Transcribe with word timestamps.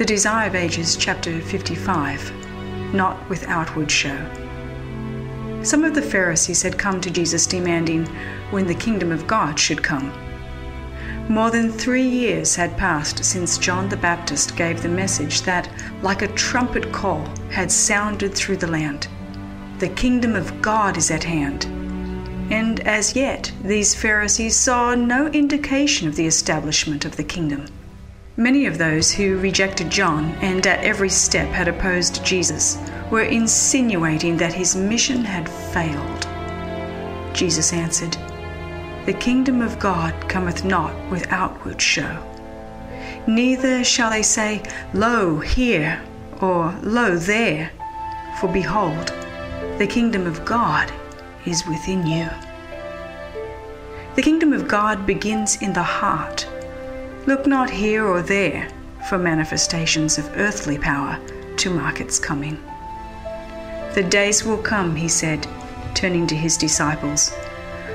The 0.00 0.06
Desire 0.06 0.48
of 0.48 0.54
Ages, 0.54 0.96
chapter 0.96 1.42
55 1.42 2.94
Not 2.94 3.28
with 3.28 3.46
Outward 3.48 3.90
Show. 3.90 4.16
Some 5.62 5.84
of 5.84 5.94
the 5.94 6.00
Pharisees 6.00 6.62
had 6.62 6.78
come 6.78 7.02
to 7.02 7.10
Jesus 7.10 7.46
demanding 7.46 8.06
when 8.50 8.66
the 8.66 8.74
kingdom 8.74 9.12
of 9.12 9.26
God 9.26 9.58
should 9.58 9.82
come. 9.82 10.10
More 11.28 11.50
than 11.50 11.70
three 11.70 12.08
years 12.08 12.56
had 12.56 12.78
passed 12.78 13.22
since 13.22 13.58
John 13.58 13.90
the 13.90 13.98
Baptist 13.98 14.56
gave 14.56 14.80
the 14.80 14.88
message 14.88 15.42
that, 15.42 15.68
like 16.00 16.22
a 16.22 16.28
trumpet 16.28 16.90
call, 16.92 17.28
had 17.50 17.70
sounded 17.70 18.34
through 18.34 18.56
the 18.56 18.72
land 18.72 19.06
The 19.80 19.90
kingdom 19.90 20.34
of 20.34 20.62
God 20.62 20.96
is 20.96 21.10
at 21.10 21.24
hand. 21.24 21.66
And 22.50 22.80
as 22.88 23.14
yet, 23.14 23.52
these 23.62 23.94
Pharisees 23.94 24.56
saw 24.56 24.94
no 24.94 25.26
indication 25.26 26.08
of 26.08 26.16
the 26.16 26.26
establishment 26.26 27.04
of 27.04 27.16
the 27.16 27.24
kingdom. 27.24 27.66
Many 28.40 28.64
of 28.64 28.78
those 28.78 29.10
who 29.12 29.36
rejected 29.36 29.90
John 29.90 30.30
and 30.40 30.66
at 30.66 30.82
every 30.82 31.10
step 31.10 31.48
had 31.48 31.68
opposed 31.68 32.24
Jesus 32.24 32.78
were 33.10 33.24
insinuating 33.24 34.38
that 34.38 34.54
his 34.54 34.74
mission 34.74 35.22
had 35.22 35.46
failed. 35.46 36.26
Jesus 37.34 37.74
answered, 37.74 38.16
The 39.04 39.12
kingdom 39.12 39.60
of 39.60 39.78
God 39.78 40.14
cometh 40.26 40.64
not 40.64 40.94
with 41.10 41.30
outward 41.30 41.82
show. 41.82 42.16
Neither 43.26 43.84
shall 43.84 44.08
they 44.08 44.22
say, 44.22 44.62
Lo, 44.94 45.38
here, 45.40 46.00
or 46.40 46.74
Lo, 46.80 47.18
there, 47.18 47.70
for 48.40 48.48
behold, 48.50 49.08
the 49.76 49.86
kingdom 49.86 50.26
of 50.26 50.46
God 50.46 50.90
is 51.44 51.66
within 51.66 52.06
you. 52.06 52.26
The 54.14 54.22
kingdom 54.22 54.54
of 54.54 54.66
God 54.66 55.04
begins 55.04 55.60
in 55.60 55.74
the 55.74 55.82
heart 55.82 56.48
Look 57.26 57.46
not 57.46 57.68
here 57.68 58.06
or 58.06 58.22
there 58.22 58.68
for 59.08 59.18
manifestations 59.18 60.16
of 60.16 60.30
earthly 60.36 60.78
power 60.78 61.18
to 61.58 61.70
mark 61.70 62.00
its 62.00 62.18
coming. 62.18 62.58
The 63.94 64.06
days 64.08 64.42
will 64.42 64.56
come, 64.56 64.96
he 64.96 65.08
said, 65.08 65.46
turning 65.94 66.26
to 66.28 66.34
his 66.34 66.56
disciples, 66.56 67.30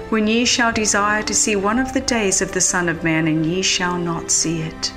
when 0.09 0.27
ye 0.27 0.45
shall 0.45 0.71
desire 0.71 1.23
to 1.23 1.33
see 1.33 1.55
one 1.55 1.79
of 1.79 1.91
the 1.91 2.01
days 2.01 2.39
of 2.39 2.51
the 2.51 2.61
Son 2.61 2.87
of 2.87 3.03
Man, 3.03 3.27
and 3.27 3.43
ye 3.43 3.63
shall 3.63 3.97
not 3.97 4.29
see 4.29 4.61
it. 4.61 4.93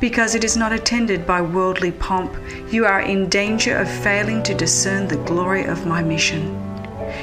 Because 0.00 0.34
it 0.34 0.42
is 0.42 0.56
not 0.56 0.72
attended 0.72 1.24
by 1.24 1.40
worldly 1.40 1.92
pomp, 1.92 2.34
you 2.72 2.86
are 2.86 3.02
in 3.02 3.28
danger 3.28 3.76
of 3.76 3.88
failing 3.88 4.42
to 4.42 4.54
discern 4.54 5.06
the 5.06 5.24
glory 5.24 5.64
of 5.64 5.86
my 5.86 6.02
mission. 6.02 6.56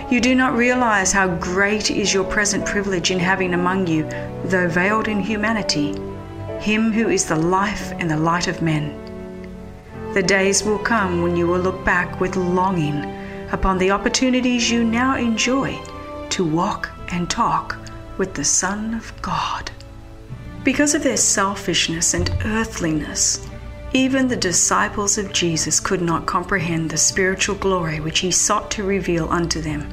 You 0.10 0.22
do 0.22 0.34
not 0.34 0.56
realize 0.56 1.12
how 1.12 1.28
great 1.38 1.92
is 1.92 2.14
your 2.14 2.24
present 2.24 2.66
privilege 2.66 3.12
in 3.12 3.20
having 3.20 3.54
among 3.54 3.88
you, 3.88 4.04
though 4.46 4.70
veiled 4.70 5.10
in 5.10 5.20
humanity, 5.20 5.98
him 6.60 6.92
who 6.92 7.10
is 7.10 7.26
the 7.26 7.36
life 7.36 7.92
and 8.00 8.10
the 8.10 8.18
light 8.18 8.48
of 8.48 8.62
men. 8.62 8.94
The 10.14 10.24
days 10.24 10.64
will 10.64 10.80
come 10.80 11.22
when 11.22 11.36
you 11.36 11.48
will 11.48 11.60
look 11.60 11.84
back 11.86 12.20
with 12.20 12.36
longing 12.36 13.04
upon 13.52 13.78
the 13.78 13.92
opportunities 13.92 14.72
you 14.72 14.84
now 14.84 15.16
enjoy 15.16 15.80
to 16.30 16.44
walk 16.44 16.90
and 17.10 17.30
talk 17.30 17.78
with 18.18 18.34
the 18.34 18.44
Son 18.44 18.94
of 18.94 19.14
God. 19.22 19.72
Because 20.64 20.96
of 20.96 21.04
their 21.04 21.18
selfishness 21.18 22.14
and 22.14 22.30
earthliness, 22.46 23.48
even 23.94 24.28
the 24.28 24.36
disciples 24.36 25.18
of 25.18 25.32
Jesus 25.32 25.80
could 25.80 26.02
not 26.02 26.26
comprehend 26.26 26.90
the 26.90 26.98
spiritual 26.98 27.56
glory 27.56 28.00
which 28.00 28.20
he 28.20 28.32
sought 28.32 28.70
to 28.72 28.84
reveal 28.84 29.30
unto 29.30 29.62
them. 29.62 29.88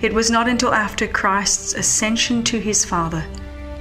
It 0.00 0.12
was 0.12 0.30
not 0.30 0.48
until 0.48 0.72
after 0.72 1.06
Christ's 1.08 1.74
ascension 1.74 2.44
to 2.44 2.60
his 2.60 2.84
Father 2.84 3.24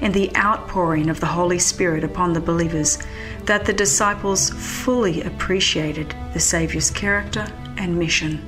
and 0.01 0.13
the 0.13 0.35
outpouring 0.35 1.09
of 1.09 1.19
the 1.19 1.27
Holy 1.27 1.59
Spirit 1.59 2.03
upon 2.03 2.33
the 2.33 2.41
believers 2.41 2.97
that 3.45 3.65
the 3.65 3.73
disciples 3.73 4.49
fully 4.49 5.21
appreciated 5.21 6.13
the 6.33 6.39
Saviour's 6.39 6.89
character 6.89 7.47
and 7.77 7.97
mission. 7.97 8.45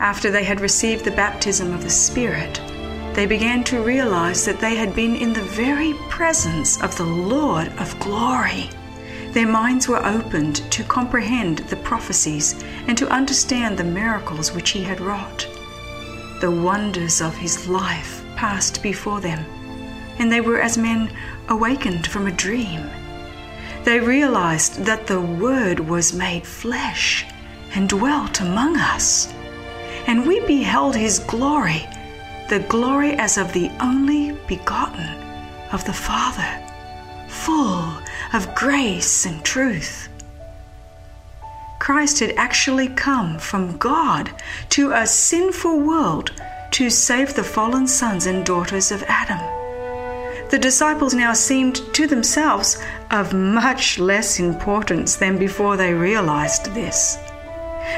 After 0.00 0.30
they 0.30 0.44
had 0.44 0.60
received 0.60 1.04
the 1.04 1.10
baptism 1.10 1.72
of 1.72 1.82
the 1.82 1.90
Spirit, 1.90 2.60
they 3.14 3.26
began 3.26 3.64
to 3.64 3.82
realize 3.82 4.44
that 4.44 4.60
they 4.60 4.74
had 4.74 4.94
been 4.94 5.16
in 5.16 5.32
the 5.32 5.42
very 5.42 5.94
presence 6.10 6.82
of 6.82 6.96
the 6.96 7.04
Lord 7.04 7.68
of 7.78 7.98
glory. 8.00 8.68
Their 9.32 9.46
minds 9.46 9.88
were 9.88 10.04
opened 10.04 10.56
to 10.70 10.84
comprehend 10.84 11.58
the 11.58 11.76
prophecies 11.76 12.62
and 12.86 12.96
to 12.98 13.08
understand 13.08 13.76
the 13.78 13.84
miracles 13.84 14.52
which 14.52 14.70
he 14.70 14.82
had 14.82 15.00
wrought. 15.00 15.46
The 16.40 16.50
wonders 16.50 17.22
of 17.22 17.34
his 17.36 17.66
life 17.68 18.22
passed 18.36 18.82
before 18.82 19.20
them 19.20 19.44
and 20.18 20.32
they 20.32 20.40
were 20.40 20.60
as 20.60 20.78
men 20.78 21.10
awakened 21.48 22.06
from 22.06 22.26
a 22.26 22.32
dream. 22.32 22.82
They 23.84 24.00
realized 24.00 24.84
that 24.84 25.06
the 25.06 25.20
Word 25.20 25.80
was 25.80 26.12
made 26.12 26.46
flesh 26.46 27.24
and 27.74 27.88
dwelt 27.88 28.40
among 28.40 28.76
us, 28.76 29.32
and 30.06 30.26
we 30.26 30.40
beheld 30.40 30.96
His 30.96 31.20
glory, 31.20 31.86
the 32.48 32.60
glory 32.68 33.12
as 33.12 33.38
of 33.38 33.52
the 33.52 33.70
only 33.80 34.32
begotten 34.48 35.06
of 35.72 35.84
the 35.84 35.92
Father, 35.92 36.62
full 37.28 37.92
of 38.32 38.54
grace 38.54 39.26
and 39.26 39.44
truth. 39.44 40.08
Christ 41.78 42.18
had 42.20 42.32
actually 42.36 42.88
come 42.88 43.38
from 43.38 43.76
God 43.76 44.30
to 44.70 44.92
a 44.92 45.06
sinful 45.06 45.80
world 45.80 46.32
to 46.72 46.90
save 46.90 47.34
the 47.34 47.44
fallen 47.44 47.86
sons 47.86 48.26
and 48.26 48.44
daughters 48.44 48.90
of 48.90 49.04
Adam 49.04 49.55
the 50.50 50.58
disciples 50.58 51.12
now 51.12 51.32
seemed 51.32 51.76
to 51.94 52.06
themselves 52.06 52.82
of 53.10 53.32
much 53.32 53.98
less 53.98 54.38
importance 54.38 55.16
than 55.16 55.38
before 55.38 55.76
they 55.76 55.92
realized 55.92 56.72
this. 56.74 57.18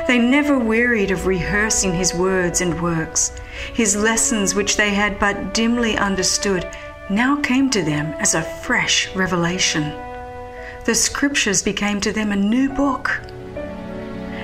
They 0.07 0.19
never 0.19 0.59
wearied 0.59 1.11
of 1.11 1.27
rehearsing 1.27 1.95
his 1.95 2.15
words 2.15 2.61
and 2.61 2.81
works. 2.81 3.33
His 3.75 3.97
lessons, 3.97 4.55
which 4.55 4.77
they 4.77 4.91
had 4.91 5.19
but 5.19 5.55
dimly 5.55 5.97
understood, 5.97 6.69
now 7.11 7.37
came 7.41 7.71
to 7.71 7.83
them 7.83 8.15
as 8.19 8.35
a 8.35 8.43
fresh 8.43 9.15
revelation. 9.15 9.93
The 10.85 10.95
scriptures 10.95 11.63
became 11.63 12.01
to 12.01 12.13
them 12.13 12.33
a 12.33 12.37
new 12.37 12.71
book. 12.71 13.21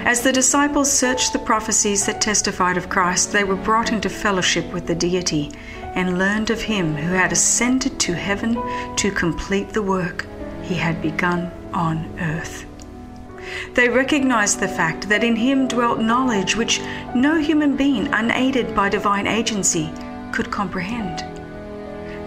As 0.05 0.23
the 0.23 0.33
disciples 0.33 0.93
searched 0.93 1.33
the 1.33 1.39
prophecies 1.39 2.05
that 2.05 2.21
testified 2.21 2.77
of 2.77 2.91
Christ, 2.91 3.33
they 3.33 3.45
were 3.45 3.57
brought 3.57 3.93
into 3.93 4.11
fellowship 4.11 4.71
with 4.73 4.87
the 4.87 4.95
deity 4.95 5.51
and 5.95 6.19
learned 6.19 6.51
of 6.51 6.63
him 6.63 6.95
who 6.95 7.13
had 7.15 7.33
ascended 7.33 7.99
to 8.01 8.15
heaven 8.15 8.55
to 8.97 9.11
complete 9.11 9.71
the 9.71 9.83
work 9.83 10.27
he 10.63 10.75
had 10.75 11.01
begun 11.03 11.51
on 11.73 12.09
earth. 12.21 12.67
They 13.75 13.89
recognized 13.89 14.61
the 14.61 14.69
fact 14.69 15.09
that 15.09 15.25
in 15.25 15.37
him 15.37 15.69
dwelt 15.69 16.01
knowledge 16.01 16.57
which 16.57 16.81
no 17.15 17.39
human 17.39 17.77
being, 17.77 18.09
unaided 18.09 18.75
by 18.75 18.89
divine 18.89 19.27
agency, 19.27 19.93
could 20.33 20.51
comprehend. 20.51 21.25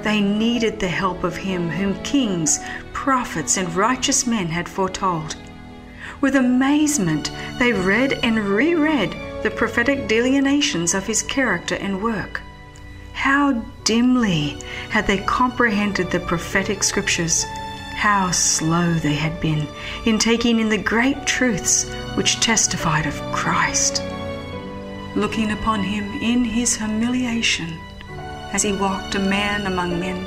They 0.04 0.22
needed 0.22 0.80
the 0.80 0.88
help 0.88 1.24
of 1.24 1.36
him 1.36 1.70
whom 1.70 2.02
kings, 2.04 2.60
prophets, 2.94 3.58
and 3.58 3.74
righteous 3.76 4.28
men 4.28 4.48
had 4.48 4.70
foretold. 4.70 5.36
With 6.22 6.36
amazement, 6.36 7.32
they 7.60 7.74
read 7.74 8.14
and 8.24 8.40
reread 8.40 9.16
the 9.44 9.52
prophetic 9.52 10.08
delineations 10.08 10.94
of 10.94 11.06
his 11.06 11.22
character 11.22 11.76
and 11.76 12.02
work. 12.02 12.42
How 13.18 13.54
dimly 13.84 14.58
had 14.92 15.08
they 15.08 15.18
comprehended 15.18 16.12
the 16.12 16.20
prophetic 16.20 16.84
scriptures, 16.84 17.46
how 17.96 18.30
slow 18.30 18.94
they 18.94 19.16
had 19.16 19.42
been 19.42 19.68
in 20.06 20.20
taking 20.20 20.60
in 20.60 20.70
the 20.70 20.78
great 20.78 21.26
truths 21.26 21.92
which 22.14 22.40
testified 22.40 23.08
of 23.08 23.20
Christ. 23.34 24.04
Looking 25.16 25.52
upon 25.52 25.82
him 25.82 26.04
in 26.22 26.46
his 26.46 26.78
humiliation 26.78 27.80
as 28.54 28.62
he 28.62 28.74
walked 28.74 29.16
a 29.16 29.20
man 29.20 29.66
among 29.66 30.00
men, 30.00 30.24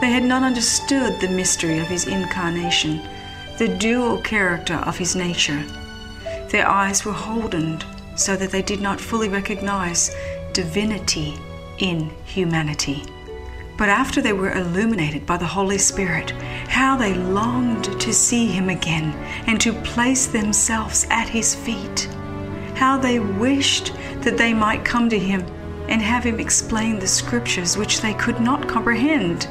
they 0.00 0.10
had 0.10 0.24
not 0.24 0.42
understood 0.42 1.20
the 1.20 1.28
mystery 1.28 1.78
of 1.78 1.88
his 1.88 2.08
incarnation, 2.08 3.02
the 3.58 3.68
dual 3.68 4.16
character 4.22 4.76
of 4.76 4.96
his 4.96 5.14
nature. 5.14 5.62
Their 6.48 6.66
eyes 6.66 7.04
were 7.04 7.12
holdened 7.12 7.84
so 8.16 8.34
that 8.34 8.50
they 8.50 8.62
did 8.62 8.80
not 8.80 8.98
fully 8.98 9.28
recognize 9.28 10.10
divinity 10.54 11.38
in 11.78 12.10
humanity. 12.24 13.04
But 13.76 13.88
after 13.88 14.22
they 14.22 14.32
were 14.32 14.52
illuminated 14.52 15.26
by 15.26 15.36
the 15.36 15.46
Holy 15.46 15.78
Spirit, 15.78 16.30
how 16.68 16.96
they 16.96 17.14
longed 17.14 18.00
to 18.00 18.12
see 18.12 18.46
him 18.46 18.68
again 18.68 19.12
and 19.46 19.60
to 19.60 19.72
place 19.82 20.26
themselves 20.26 21.06
at 21.10 21.28
his 21.28 21.54
feet. 21.54 22.08
How 22.76 22.98
they 22.98 23.18
wished 23.18 23.92
that 24.20 24.38
they 24.38 24.54
might 24.54 24.84
come 24.84 25.08
to 25.08 25.18
him 25.18 25.40
and 25.88 26.00
have 26.00 26.24
him 26.24 26.40
explain 26.40 26.98
the 26.98 27.06
scriptures 27.06 27.76
which 27.76 28.00
they 28.00 28.14
could 28.14 28.40
not 28.40 28.68
comprehend. 28.68 29.44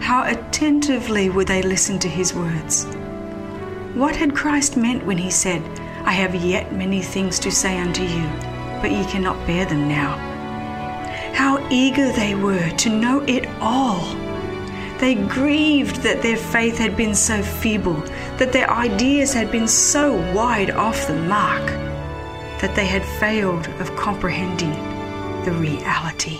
How 0.00 0.24
attentively 0.24 1.30
would 1.30 1.46
they 1.46 1.62
listen 1.62 1.98
to 2.00 2.08
his 2.08 2.34
words. 2.34 2.84
What 3.94 4.16
had 4.16 4.34
Christ 4.34 4.76
meant 4.76 5.06
when 5.06 5.18
he 5.18 5.30
said, 5.30 5.62
I 6.04 6.12
have 6.12 6.34
yet 6.34 6.72
many 6.72 7.00
things 7.00 7.38
to 7.40 7.50
say 7.52 7.78
unto 7.78 8.02
you, 8.02 8.26
but 8.80 8.90
ye 8.90 9.04
cannot 9.04 9.46
bear 9.46 9.64
them 9.64 9.88
now? 9.88 10.33
How 11.34 11.66
eager 11.68 12.12
they 12.12 12.34
were 12.34 12.70
to 12.70 12.88
know 12.88 13.20
it 13.26 13.46
all! 13.60 14.14
They 14.98 15.16
grieved 15.16 15.96
that 15.96 16.22
their 16.22 16.36
faith 16.36 16.78
had 16.78 16.96
been 16.96 17.14
so 17.14 17.42
feeble, 17.42 18.00
that 18.38 18.52
their 18.52 18.70
ideas 18.70 19.34
had 19.34 19.50
been 19.50 19.66
so 19.66 20.12
wide 20.32 20.70
off 20.70 21.08
the 21.08 21.16
mark, 21.16 21.66
that 22.60 22.74
they 22.76 22.86
had 22.86 23.04
failed 23.04 23.66
of 23.80 23.94
comprehending 23.96 24.72
the 25.44 25.52
reality. 25.52 26.38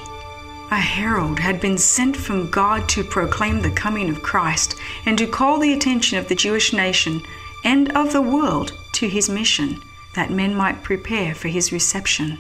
A 0.71 0.77
herald 0.77 1.41
had 1.41 1.61
been 1.61 1.77
sent 1.77 2.17
from 2.17 2.51
God 2.51 2.89
to 2.91 3.05
proclaim 3.05 3.61
the 3.61 3.71
coming 3.73 4.09
of 4.09 4.23
Christ 4.23 4.77
and 5.05 5.19
to 5.19 5.27
call 5.27 5.59
the 5.59 5.73
attention 5.73 6.19
of 6.19 6.29
the 6.29 6.35
Jewish 6.35 6.73
nation 6.73 7.21
and 7.65 7.91
of 7.97 8.13
the 8.13 8.23
world 8.23 8.73
to 8.93 9.09
his 9.09 9.29
mission, 9.29 9.83
that 10.15 10.31
men 10.31 10.55
might 10.55 10.83
prepare 10.83 11.35
for 11.35 11.49
his 11.49 11.73
reception. 11.73 12.39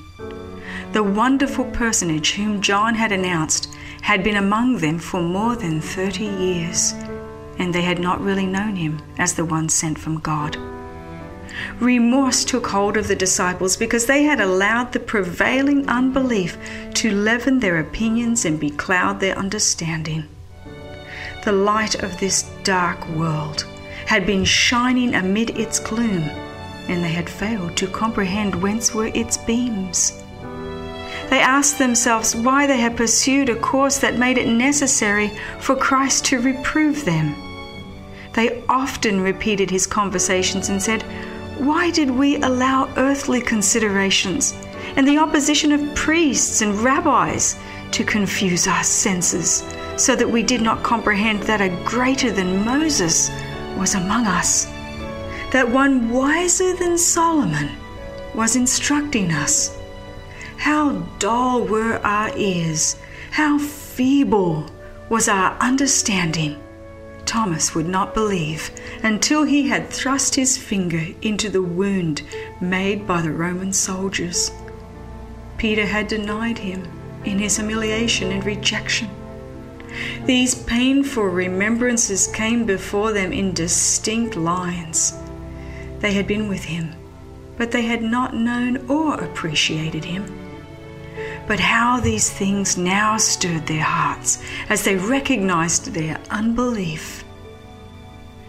The 0.94 1.02
wonderful 1.02 1.64
personage 1.64 2.35
whom 2.35 2.61
John 2.61 2.94
had 2.94 3.11
announced 3.11 3.75
had 4.02 4.23
been 4.23 4.37
among 4.37 4.76
them 4.79 5.00
for 5.00 5.20
more 5.20 5.56
than 5.56 5.81
30 5.81 6.25
years, 6.25 6.93
and 7.58 7.75
they 7.75 7.82
had 7.82 7.99
not 7.99 8.20
really 8.20 8.46
known 8.46 8.76
him 8.76 9.02
as 9.19 9.35
the 9.35 9.44
one 9.44 9.69
sent 9.69 9.99
from 9.99 10.20
God. 10.20 10.56
Remorse 11.81 12.44
took 12.44 12.69
hold 12.69 12.96
of 12.96 13.08
the 13.08 13.17
disciples 13.17 13.76
because 13.76 14.06
they 14.06 14.23
had 14.23 14.41
allowed 14.41 14.93
the 14.93 15.00
prevailing 15.00 15.88
unbelief 15.88 16.56
to 16.94 17.11
leaven 17.11 17.58
their 17.58 17.81
opinions 17.81 18.44
and 18.44 18.61
becloud 18.61 19.19
their 19.19 19.37
understanding. 19.37 20.23
The 21.44 21.50
light 21.50 22.05
of 22.05 22.20
this 22.20 22.49
dark 22.62 23.05
world 23.08 23.67
had 24.06 24.26
been 24.26 24.44
shining 24.44 25.17
amid 25.17 25.58
its 25.58 25.81
gloom, 25.81 26.23
and 26.87 27.02
they 27.02 27.12
had 27.12 27.29
failed 27.29 27.76
to 27.79 27.88
comprehend 27.88 28.62
whence 28.62 28.94
were 28.94 29.11
its 29.12 29.37
beams. 29.38 30.20
They 31.31 31.41
asked 31.41 31.79
themselves 31.79 32.37
why 32.37 32.67
they 32.67 32.79
had 32.79 32.97
pursued 32.97 33.49
a 33.49 33.56
course 33.56 33.99
that 33.99 34.19
made 34.19 34.38
it 34.38 34.47
necessary 34.47 35.31
for 35.59 35.75
Christ 35.75 36.25
to 36.26 36.41
reprove 36.41 37.05
them. 37.05 37.35
They 38.35 38.62
often 38.69 39.21
repeated 39.21 39.71
his 39.71 39.87
conversations 39.87 40.69
and 40.69 40.82
said, 40.82 41.03
Why 41.59 41.91
did 41.91 42.11
we 42.11 42.37
allow 42.37 42.93
earthly 42.97 43.41
considerations 43.41 44.55
and 44.97 45.06
the 45.06 45.19
opposition 45.19 45.73
of 45.73 45.94
priests 45.94 46.61
and 46.61 46.75
rabbis 46.81 47.56
to 47.93 48.05
confuse 48.05 48.67
our 48.67 48.82
senses 48.82 49.65
so 49.97 50.17
that 50.17 50.29
we 50.29 50.43
did 50.43 50.61
not 50.61 50.82
comprehend 50.82 51.43
that 51.44 51.61
a 51.61 51.69
greater 51.85 52.31
than 52.31 52.65
Moses 52.65 53.31
was 53.76 53.94
among 53.94 54.26
us, 54.26 54.67
that 55.53 55.69
one 55.69 56.11
wiser 56.11 56.75
than 56.75 56.99
Solomon 56.99 57.71
was 58.35 58.56
instructing 58.56 59.31
us. 59.32 59.79
How 60.56 60.93
dull 61.19 61.65
were 61.65 62.01
our 62.05 62.37
ears, 62.37 62.97
how 63.31 63.59
feeble 63.59 64.71
was 65.09 65.29
our 65.29 65.56
understanding. 65.61 66.61
Thomas 67.27 67.75
would 67.75 67.89
not 67.89 68.15
believe 68.15 68.71
until 69.03 69.45
he 69.45 69.69
had 69.69 69.91
thrust 69.91 70.35
his 70.35 70.56
finger 70.56 71.06
into 71.23 71.49
the 71.49 71.62
wound 71.62 72.23
made 72.61 73.06
by 73.06 73.23
the 73.23 73.31
Roman 73.31 73.73
soldiers. 73.73 74.51
Peter 75.59 75.87
had 75.87 76.09
denied 76.09 76.59
him 76.59 76.87
in 77.25 77.39
his 77.39 77.57
humiliation 77.57 78.31
and 78.31 78.45
rejection. 78.45 79.09
These 80.27 80.55
painful 80.55 81.25
remembrances 81.25 82.27
came 82.29 82.65
before 82.65 83.12
them 83.12 83.33
in 83.33 83.53
distinct 83.53 84.37
lines. 84.37 85.15
They 86.00 86.12
had 86.12 86.27
been 86.27 86.49
with 86.49 86.65
him, 86.65 86.95
but 87.57 87.71
they 87.71 87.83
had 87.83 88.03
not 88.03 88.35
known 88.35 88.89
or 88.91 89.15
appreciated 89.15 90.05
him. 90.05 90.44
But 91.46 91.61
how 91.61 92.00
these 92.00 92.31
things 92.31 92.79
now 92.79 93.19
stirred 93.19 93.67
their 93.67 93.82
hearts 93.82 94.43
as 94.69 94.82
they 94.82 94.96
recognized 94.96 95.93
their 95.93 96.19
unbelief. 96.31 97.25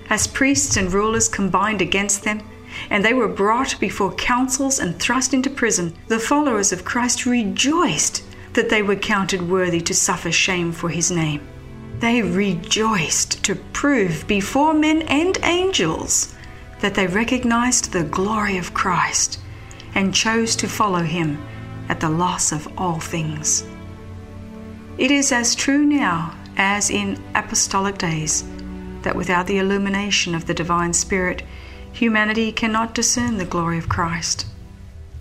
As 0.10 0.28
priests 0.28 0.78
and 0.78 0.94
rulers 0.94 1.28
combined 1.28 1.82
against 1.82 2.24
them, 2.24 2.42
and 2.90 3.04
they 3.04 3.14
were 3.14 3.28
brought 3.28 3.80
before 3.80 4.14
councils 4.14 4.80
and 4.80 4.98
thrust 4.98 5.34
into 5.34 5.50
prison, 5.50 5.94
the 6.08 6.20
followers 6.20 6.72
of 6.72 6.86
Christ 6.86 7.26
rejoiced 7.26 8.24
that 8.54 8.70
they 8.70 8.82
were 8.82 8.96
counted 8.96 9.42
worthy 9.42 9.82
to 9.82 9.94
suffer 9.94 10.32
shame 10.32 10.72
for 10.72 10.90
his 10.90 11.12
name. 11.12 11.42
They 12.00 12.22
rejoiced 12.22 13.44
to 13.44 13.56
prove 13.56 14.26
before 14.28 14.74
men 14.74 15.02
and 15.04 15.38
angels 15.44 16.34
that 16.80 16.96
they 16.96 17.08
recognized 17.08 17.92
the 17.92 18.04
glory 18.04 18.58
of 18.58 18.74
Christ 18.74 19.40
and 19.96 20.14
chose 20.14 20.56
to 20.58 20.68
follow 20.68 21.04
him 21.04 21.38
at 21.90 22.00
the 22.00 22.10
loss 22.10 22.52
of 22.52 22.68
all 22.78 23.00
things. 23.00 23.66
It 24.98 25.12
is 25.12 25.32
as 25.32 25.56
true 25.56 25.86
now 25.86 26.36
as 26.58 26.90
in 26.90 27.22
apostolic 27.36 27.98
days 27.98 28.44
that 29.02 29.16
without 29.16 29.46
the 29.46 29.58
illumination 29.58 30.34
of 30.34 30.46
the 30.46 30.54
divine 30.54 30.94
Spirit, 30.94 31.44
humanity 31.92 32.52
cannot 32.52 32.94
discern 32.96 33.38
the 33.38 33.46
glory 33.46 33.78
of 33.78 33.90
Christ. 33.90 34.48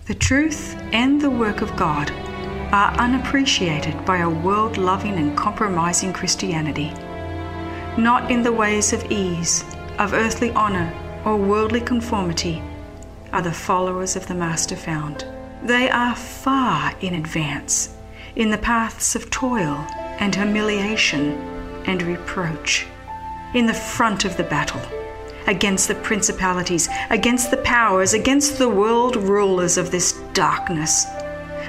The 0.07 0.15
truth 0.15 0.77
and 0.93 1.21
the 1.21 1.31
work 1.31 1.61
of 1.61 1.77
God 1.77 2.11
are 2.73 2.93
unappreciated 2.99 4.05
by 4.05 4.19
a 4.19 4.29
world 4.29 4.77
loving 4.77 5.15
and 5.15 5.37
compromising 5.37 6.13
Christianity. 6.13 6.93
Not 7.97 8.31
in 8.31 8.43
the 8.43 8.53
ways 8.53 8.93
of 8.93 9.11
ease, 9.11 9.65
of 9.99 10.13
earthly 10.13 10.51
honor, 10.53 10.93
or 11.25 11.37
worldly 11.37 11.81
conformity 11.81 12.63
are 13.33 13.43
the 13.43 13.53
followers 13.53 14.17
of 14.17 14.27
the 14.27 14.35
Master 14.35 14.77
found. 14.77 15.25
They 15.65 15.89
are 15.91 16.15
far 16.15 16.95
in 17.01 17.15
advance 17.15 17.95
in 18.37 18.51
the 18.51 18.59
paths 18.59 19.17
of 19.17 19.31
toil 19.31 19.87
and 20.19 20.35
humiliation 20.35 21.33
and 21.87 22.03
reproach, 22.03 22.87
in 23.55 23.67
the 23.67 23.75
front 23.75 24.25
of 24.25 24.37
the 24.37 24.45
battle 24.45 24.81
against 25.47 25.89
the 25.89 25.95
principalities, 25.95 26.89
against 27.11 27.51
the 27.51 27.59
powers, 27.59 28.15
against 28.15 28.59
the 28.59 28.69
world 28.69 29.17
rulers 29.17 29.77
of 29.77 29.91
this 29.91 30.13
darkness 30.33 31.07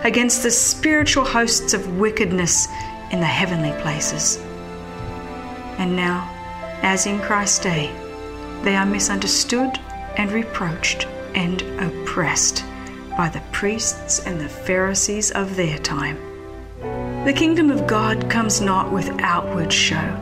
against 0.06 0.44
the 0.44 0.52
spiritual 0.52 1.26
hosts 1.26 1.74
of 1.74 1.98
wickedness 1.98 2.68
in 3.12 3.20
the 3.20 3.26
heavenly 3.26 3.72
places. 3.82 4.38
And 5.80 5.96
now, 5.96 6.30
as 6.84 7.08
in 7.08 7.20
Christ's 7.22 7.60
day, 7.60 7.92
they 8.62 8.76
are 8.76 8.86
misunderstood 8.86 9.80
and 10.18 10.32
reproached 10.32 11.08
and 11.34 11.62
oppressed 11.82 12.64
by 13.16 13.30
the 13.30 13.42
priests 13.52 14.26
and 14.26 14.40
the 14.40 14.50
Pharisees 14.50 15.32
of 15.32 15.56
their 15.56 15.78
time. 15.80 16.18
The 17.26 17.34
kingdom 17.34 17.72
of 17.72 17.88
God 17.88 18.30
comes 18.30 18.62
not 18.62 18.92
with 18.92 19.20
outward 19.20 19.74
show. 19.74 20.22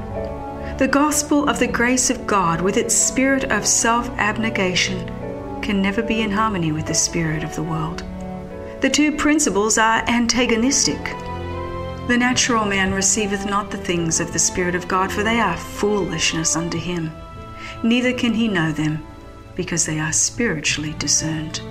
The 0.78 0.88
gospel 0.88 1.50
of 1.50 1.60
the 1.60 1.68
grace 1.68 2.10
of 2.10 2.26
God, 2.26 2.62
with 2.62 2.78
its 2.78 2.96
spirit 2.96 3.46
of 3.46 3.66
self 3.66 4.10
abnegation, 4.18 5.08
can 5.62 5.82
never 5.82 6.02
be 6.02 6.22
in 6.22 6.32
harmony 6.32 6.72
with 6.72 6.86
the 6.86 6.94
spirit 6.94 7.44
of 7.44 7.56
the 7.56 7.64
world. 7.64 8.04
The 8.82 8.90
two 8.90 9.16
principles 9.16 9.78
are 9.78 10.04
antagonistic. 10.10 11.04
The 12.08 12.18
natural 12.18 12.66
man 12.66 12.94
receiveth 12.94 13.46
not 13.46 13.72
the 13.72 13.78
things 13.78 14.20
of 14.20 14.34
the 14.34 14.40
Spirit 14.40 14.76
of 14.76 14.90
God, 14.90 15.10
for 15.10 15.24
they 15.24 15.40
are 15.40 15.56
foolishness 15.56 16.58
unto 16.58 16.78
him. 16.78 17.10
Neither 17.82 18.12
can 18.12 18.34
he 18.34 18.50
know 18.50 18.74
them, 18.74 19.06
because 19.56 19.86
they 19.86 20.02
are 20.02 20.12
spiritually 20.12 20.96
discerned. 21.00 21.62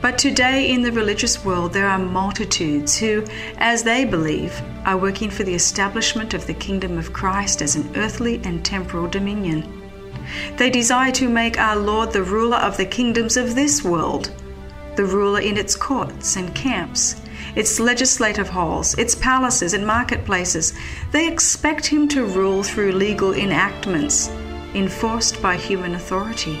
But 0.00 0.18
today 0.18 0.70
in 0.70 0.82
the 0.82 0.92
religious 0.92 1.44
world, 1.44 1.72
there 1.72 1.88
are 1.88 1.98
multitudes 1.98 2.98
who, 2.98 3.24
as 3.58 3.82
they 3.82 4.04
believe, 4.04 4.60
are 4.84 4.98
working 4.98 5.30
for 5.30 5.44
the 5.44 5.54
establishment 5.54 6.34
of 6.34 6.46
the 6.46 6.54
kingdom 6.54 6.98
of 6.98 7.12
Christ 7.12 7.62
as 7.62 7.76
an 7.76 7.90
earthly 7.96 8.40
and 8.44 8.64
temporal 8.64 9.08
dominion. 9.08 9.82
They 10.56 10.70
desire 10.70 11.12
to 11.12 11.28
make 11.28 11.58
our 11.58 11.76
Lord 11.76 12.12
the 12.12 12.22
ruler 12.22 12.56
of 12.58 12.76
the 12.76 12.86
kingdoms 12.86 13.36
of 13.36 13.54
this 13.54 13.84
world 13.84 14.30
the 14.96 15.04
ruler 15.04 15.40
in 15.40 15.56
its 15.56 15.74
courts 15.74 16.36
and 16.36 16.54
camps, 16.54 17.20
its 17.56 17.80
legislative 17.80 18.48
halls, 18.48 18.96
its 18.96 19.14
palaces 19.14 19.74
and 19.74 19.86
marketplaces. 19.86 20.72
They 21.10 21.26
expect 21.26 21.86
him 21.86 22.08
to 22.08 22.24
rule 22.24 22.62
through 22.62 22.92
legal 22.92 23.32
enactments 23.32 24.28
enforced 24.74 25.40
by 25.40 25.56
human 25.56 25.94
authority. 25.94 26.60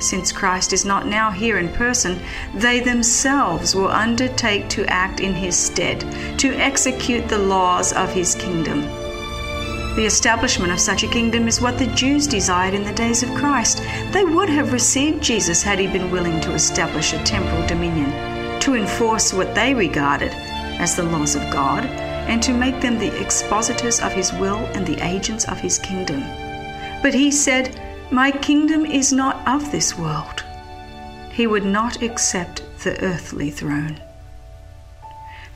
Since 0.00 0.32
Christ 0.32 0.72
is 0.72 0.84
not 0.84 1.06
now 1.06 1.30
here 1.30 1.58
in 1.58 1.68
person, 1.68 2.20
they 2.54 2.80
themselves 2.80 3.74
will 3.74 3.88
undertake 3.88 4.68
to 4.70 4.86
act 4.86 5.20
in 5.20 5.34
his 5.34 5.56
stead, 5.56 6.00
to 6.38 6.54
execute 6.54 7.28
the 7.28 7.38
laws 7.38 7.92
of 7.92 8.12
his 8.12 8.34
kingdom. 8.34 8.82
The 9.96 10.06
establishment 10.06 10.72
of 10.72 10.80
such 10.80 11.04
a 11.04 11.08
kingdom 11.08 11.46
is 11.46 11.60
what 11.60 11.78
the 11.78 11.86
Jews 11.86 12.26
desired 12.26 12.74
in 12.74 12.82
the 12.82 12.92
days 12.92 13.22
of 13.22 13.32
Christ. 13.34 13.78
They 14.10 14.24
would 14.24 14.48
have 14.48 14.72
received 14.72 15.22
Jesus 15.22 15.62
had 15.62 15.78
he 15.78 15.86
been 15.86 16.10
willing 16.10 16.40
to 16.40 16.52
establish 16.52 17.12
a 17.12 17.22
temporal 17.22 17.64
dominion, 17.68 18.10
to 18.60 18.74
enforce 18.74 19.32
what 19.32 19.54
they 19.54 19.72
regarded 19.72 20.32
as 20.80 20.96
the 20.96 21.04
laws 21.04 21.36
of 21.36 21.48
God, 21.52 21.84
and 21.84 22.42
to 22.42 22.52
make 22.52 22.80
them 22.80 22.98
the 22.98 23.20
expositors 23.20 24.00
of 24.00 24.12
his 24.12 24.32
will 24.32 24.56
and 24.74 24.84
the 24.84 25.00
agents 25.06 25.44
of 25.44 25.60
his 25.60 25.78
kingdom. 25.78 26.22
But 27.00 27.14
he 27.14 27.30
said, 27.30 27.80
My 28.14 28.30
kingdom 28.30 28.86
is 28.86 29.12
not 29.12 29.44
of 29.44 29.72
this 29.72 29.98
world. 29.98 30.44
He 31.32 31.48
would 31.48 31.64
not 31.64 32.00
accept 32.00 32.62
the 32.84 32.96
earthly 33.02 33.50
throne. 33.50 34.00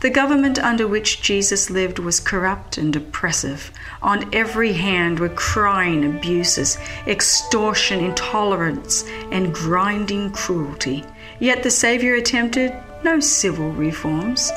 The 0.01 0.11
government 0.11 0.59
under 0.59 0.89
which 0.89 1.23
Jesus 1.23 1.71
lived 1.71 2.01
was 2.01 2.19
corrupt 2.19 2.77
and 2.77 2.97
oppressive. 2.97 3.71
On 4.03 4.29
every 4.35 4.73
hand 4.73 5.21
were 5.21 5.29
crying 5.29 6.05
abuses, 6.05 6.79
extortion, 7.07 8.05
intolerance, 8.05 9.05
and 9.31 9.55
grinding 9.55 10.33
cruelty. 10.33 11.05
Yet 11.39 11.63
the 11.63 11.71
Saviour 11.71 12.17
attempted 12.17 12.75
no 13.05 13.21
civil 13.21 13.71
reforms. 13.71 14.51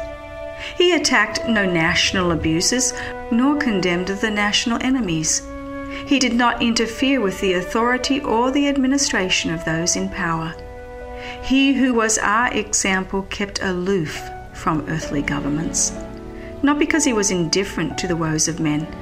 He 0.75 0.93
attacked 0.93 1.47
no 1.47 1.71
national 1.71 2.31
abuses, 2.31 2.95
nor 3.31 3.57
condemned 3.57 4.07
the 4.07 4.31
national 4.31 4.79
enemies. 4.81 5.43
He 6.11 6.19
did 6.19 6.33
not 6.33 6.61
interfere 6.61 7.21
with 7.21 7.39
the 7.39 7.53
authority 7.53 8.19
or 8.19 8.51
the 8.51 8.67
administration 8.67 9.53
of 9.53 9.63
those 9.63 9.95
in 9.95 10.09
power. 10.09 10.53
He 11.41 11.71
who 11.71 11.93
was 11.93 12.17
our 12.17 12.51
example 12.51 13.21
kept 13.29 13.61
aloof 13.61 14.21
from 14.51 14.83
earthly 14.89 15.21
governments, 15.21 15.93
not 16.63 16.77
because 16.79 17.05
he 17.05 17.13
was 17.13 17.31
indifferent 17.31 17.97
to 17.97 18.07
the 18.09 18.17
woes 18.17 18.49
of 18.49 18.59
men, 18.59 18.93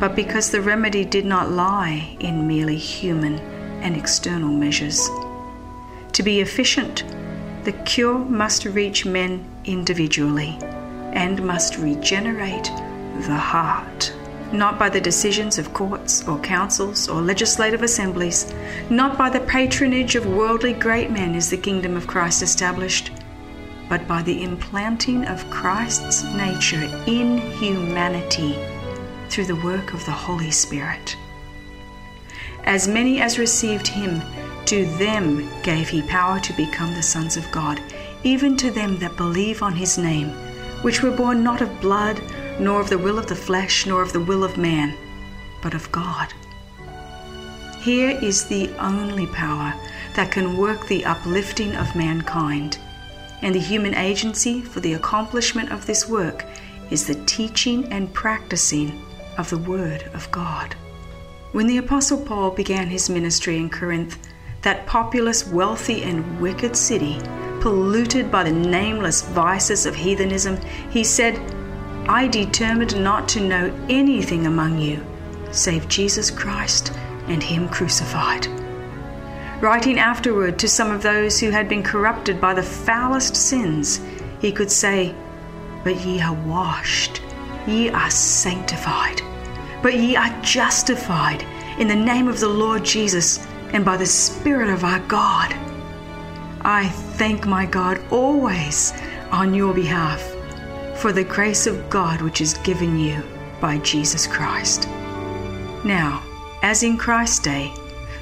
but 0.00 0.16
because 0.16 0.50
the 0.50 0.62
remedy 0.62 1.04
did 1.04 1.26
not 1.26 1.50
lie 1.50 2.16
in 2.18 2.48
merely 2.48 2.78
human 2.78 3.40
and 3.82 3.94
external 3.94 4.48
measures. 4.48 5.06
To 6.14 6.22
be 6.22 6.40
efficient, 6.40 7.04
the 7.64 7.72
cure 7.84 8.18
must 8.18 8.64
reach 8.64 9.04
men 9.04 9.44
individually 9.66 10.56
and 11.12 11.44
must 11.44 11.76
regenerate 11.76 12.70
the 13.26 13.36
heart. 13.36 14.14
Not 14.54 14.78
by 14.78 14.88
the 14.88 15.00
decisions 15.00 15.58
of 15.58 15.74
courts 15.74 16.26
or 16.26 16.38
councils 16.38 17.08
or 17.08 17.20
legislative 17.20 17.82
assemblies, 17.82 18.54
not 18.88 19.18
by 19.18 19.28
the 19.28 19.40
patronage 19.40 20.14
of 20.14 20.26
worldly 20.26 20.72
great 20.72 21.10
men 21.10 21.34
is 21.34 21.50
the 21.50 21.56
kingdom 21.56 21.96
of 21.96 22.06
Christ 22.06 22.40
established 22.40 23.10
but 23.88 24.06
by 24.08 24.22
the 24.22 24.42
implanting 24.42 25.24
of 25.26 25.48
Christ's 25.50 26.24
nature 26.34 26.84
in 27.06 27.38
humanity 27.38 28.56
through 29.28 29.46
the 29.46 29.56
work 29.56 29.92
of 29.92 30.04
the 30.06 30.12
Holy 30.12 30.50
Spirit. 30.50 31.16
As 32.64 32.88
many 32.88 33.20
as 33.20 33.38
received 33.38 33.86
him, 33.86 34.22
to 34.66 34.86
them 34.96 35.48
gave 35.62 35.88
he 35.88 36.00
power 36.02 36.40
to 36.40 36.52
become 36.54 36.94
the 36.94 37.02
sons 37.02 37.36
of 37.36 37.50
God, 37.50 37.80
even 38.22 38.56
to 38.56 38.70
them 38.70 38.98
that 38.98 39.16
believe 39.16 39.62
on 39.62 39.74
his 39.74 39.98
name, 39.98 40.30
which 40.82 41.02
were 41.02 41.10
born 41.10 41.44
not 41.44 41.60
of 41.60 41.80
blood, 41.80 42.20
nor 42.58 42.80
of 42.80 42.90
the 42.90 42.98
will 42.98 43.18
of 43.18 43.26
the 43.26 43.36
flesh, 43.36 43.86
nor 43.86 44.02
of 44.02 44.12
the 44.12 44.20
will 44.20 44.44
of 44.44 44.56
man, 44.56 44.96
but 45.62 45.74
of 45.74 45.90
God. 45.92 46.32
Here 47.80 48.18
is 48.22 48.46
the 48.46 48.70
only 48.78 49.26
power 49.26 49.74
that 50.14 50.30
can 50.30 50.56
work 50.56 50.86
the 50.86 51.04
uplifting 51.04 51.74
of 51.76 51.94
mankind 51.94 52.78
and 53.44 53.54
the 53.54 53.60
human 53.60 53.94
agency 53.94 54.62
for 54.62 54.80
the 54.80 54.94
accomplishment 54.94 55.70
of 55.70 55.84
this 55.84 56.08
work 56.08 56.46
is 56.90 57.06
the 57.06 57.22
teaching 57.26 57.84
and 57.92 58.12
practicing 58.14 59.04
of 59.36 59.50
the 59.50 59.58
Word 59.58 60.02
of 60.14 60.30
God. 60.30 60.74
When 61.52 61.66
the 61.66 61.76
Apostle 61.76 62.24
Paul 62.24 62.52
began 62.52 62.88
his 62.88 63.10
ministry 63.10 63.58
in 63.58 63.68
Corinth, 63.68 64.18
that 64.62 64.86
populous, 64.86 65.46
wealthy, 65.46 66.02
and 66.04 66.40
wicked 66.40 66.74
city, 66.74 67.20
polluted 67.60 68.32
by 68.32 68.44
the 68.44 68.52
nameless 68.52 69.20
vices 69.20 69.84
of 69.84 69.94
heathenism, 69.94 70.58
he 70.88 71.04
said, 71.04 71.38
I 72.08 72.28
determined 72.28 73.02
not 73.02 73.28
to 73.30 73.40
know 73.40 73.86
anything 73.88 74.46
among 74.46 74.78
you 74.78 75.04
save 75.50 75.88
Jesus 75.88 76.30
Christ 76.30 76.92
and 77.28 77.42
Him 77.42 77.68
crucified 77.68 78.48
writing 79.64 79.98
afterward 79.98 80.58
to 80.58 80.68
some 80.68 80.90
of 80.90 81.02
those 81.02 81.40
who 81.40 81.48
had 81.48 81.70
been 81.70 81.82
corrupted 81.82 82.38
by 82.38 82.52
the 82.52 82.62
foulest 82.62 83.34
sins, 83.34 83.98
he 84.38 84.52
could 84.52 84.70
say, 84.70 85.14
But 85.82 86.04
ye 86.04 86.20
are 86.20 86.34
washed, 86.34 87.22
ye 87.66 87.88
are 87.88 88.10
sanctified, 88.10 89.22
but 89.82 89.94
ye 89.94 90.16
are 90.16 90.42
justified 90.42 91.42
in 91.78 91.88
the 91.88 91.96
name 91.96 92.28
of 92.28 92.40
the 92.40 92.48
Lord 92.48 92.84
Jesus 92.84 93.46
and 93.72 93.86
by 93.86 93.96
the 93.96 94.04
Spirit 94.04 94.68
of 94.68 94.84
our 94.84 95.00
God. 95.00 95.54
I 96.60 96.88
thank 97.16 97.46
my 97.46 97.64
God 97.64 98.02
always 98.10 98.92
on 99.32 99.54
your 99.54 99.72
behalf 99.72 100.33
for 100.96 101.12
the 101.12 101.24
grace 101.24 101.66
of 101.66 101.90
God 101.90 102.22
which 102.22 102.40
is 102.40 102.58
given 102.58 102.98
you 102.98 103.22
by 103.60 103.78
Jesus 103.78 104.26
Christ. 104.26 104.88
Now, 105.84 106.22
as 106.62 106.82
in 106.82 106.96
Christ's 106.96 107.40
day, 107.40 107.72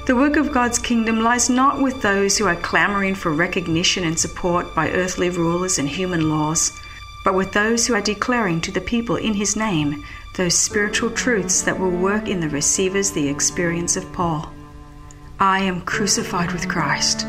the 0.05 0.15
work 0.15 0.35
of 0.35 0.51
God's 0.51 0.79
kingdom 0.79 1.21
lies 1.21 1.49
not 1.49 1.81
with 1.81 2.01
those 2.01 2.37
who 2.37 2.45
are 2.45 2.57
clamoring 2.57 3.15
for 3.15 3.31
recognition 3.31 4.03
and 4.03 4.19
support 4.19 4.75
by 4.75 4.91
earthly 4.91 5.29
rulers 5.29 5.79
and 5.79 5.87
human 5.87 6.29
laws, 6.29 6.77
but 7.23 7.35
with 7.35 7.53
those 7.53 7.87
who 7.87 7.93
are 7.93 8.01
declaring 8.01 8.59
to 8.61 8.71
the 8.71 8.81
people 8.81 9.15
in 9.15 9.33
His 9.33 9.55
name 9.55 10.03
those 10.35 10.57
spiritual 10.57 11.09
truths 11.11 11.61
that 11.61 11.79
will 11.79 11.91
work 11.91 12.27
in 12.27 12.41
the 12.41 12.49
receivers 12.49 13.11
the 13.11 13.29
experience 13.29 13.95
of 13.95 14.11
Paul. 14.11 14.51
I 15.39 15.59
am 15.59 15.81
crucified 15.81 16.51
with 16.51 16.67
Christ. 16.67 17.25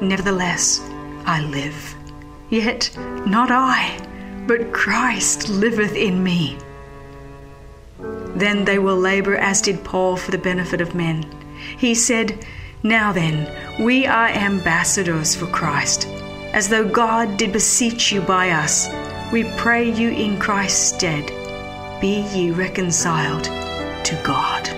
Nevertheless, 0.00 0.80
I 1.26 1.42
live. 1.42 1.94
Yet 2.48 2.96
not 3.26 3.50
I, 3.50 4.07
but 4.48 4.72
Christ 4.72 5.48
liveth 5.48 5.94
in 5.94 6.24
me. 6.24 6.58
Then 8.34 8.64
they 8.64 8.80
will 8.80 8.98
labor 8.98 9.36
as 9.36 9.62
did 9.62 9.84
Paul 9.84 10.16
for 10.16 10.32
the 10.32 10.38
benefit 10.38 10.80
of 10.80 10.94
men 10.96 11.24
he 11.76 11.94
said, 11.94 12.44
Now 12.82 13.12
then, 13.12 13.48
we 13.84 14.06
are 14.06 14.28
ambassadors 14.28 15.34
for 15.34 15.46
Christ. 15.46 16.06
As 16.52 16.68
though 16.68 16.88
God 16.88 17.36
did 17.36 17.52
beseech 17.52 18.12
you 18.12 18.20
by 18.20 18.50
us, 18.50 18.88
we 19.32 19.44
pray 19.56 19.90
you 19.90 20.10
in 20.10 20.38
Christ's 20.38 20.96
stead, 20.96 21.26
be 22.00 22.24
ye 22.34 22.50
reconciled 22.50 23.44
to 24.04 24.20
God. 24.24 24.77